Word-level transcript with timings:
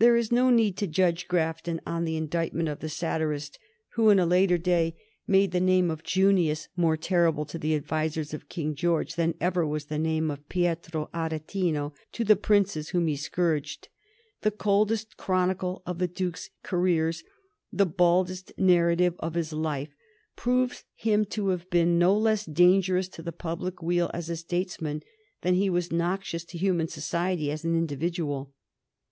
There 0.00 0.16
is 0.16 0.32
no 0.32 0.50
need 0.50 0.76
to 0.78 0.88
judge 0.88 1.28
Grafton 1.28 1.80
on 1.86 2.04
the 2.04 2.16
indictment 2.16 2.68
of 2.68 2.80
the 2.80 2.88
satirist 2.88 3.60
who 3.90 4.10
in 4.10 4.18
a 4.18 4.26
later 4.26 4.58
day 4.58 4.96
made 5.28 5.52
the 5.52 5.60
name 5.60 5.88
of 5.88 6.02
Junius 6.02 6.66
more 6.74 6.96
terrible 6.96 7.44
to 7.44 7.60
the 7.60 7.76
advisers 7.76 8.34
of 8.34 8.48
King 8.48 8.74
George 8.74 9.14
than 9.14 9.34
ever 9.40 9.64
was 9.64 9.84
the 9.84 10.00
name 10.00 10.32
of 10.32 10.48
Pietro 10.48 11.08
Aretino 11.14 11.92
to 12.10 12.24
the 12.24 12.34
princes 12.34 12.88
whom 12.88 13.06
he 13.06 13.14
scourged. 13.14 13.88
The 14.40 14.50
coldest 14.50 15.16
chronicle 15.16 15.82
of 15.86 15.98
the 16.00 16.08
Duke's 16.08 16.50
careers, 16.64 17.22
the 17.72 17.86
baldest 17.86 18.52
narrative 18.58 19.14
of 19.20 19.34
his 19.34 19.52
life, 19.52 19.94
proves 20.34 20.82
him 20.96 21.24
to 21.26 21.50
have 21.50 21.70
been 21.70 22.00
no 22.00 22.18
less 22.18 22.44
dangerous 22.44 23.06
to 23.10 23.22
the 23.22 23.30
public 23.30 23.80
weal 23.80 24.10
as 24.12 24.28
a 24.28 24.34
statesman 24.34 25.04
than 25.42 25.54
he 25.54 25.70
was 25.70 25.92
noxious 25.92 26.42
to 26.46 26.58
human 26.58 26.88
society 26.88 27.48
as 27.52 27.62
an 27.64 27.76
individual. 27.76 28.52